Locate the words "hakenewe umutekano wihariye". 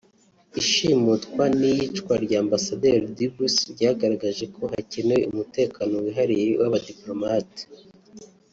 4.73-6.47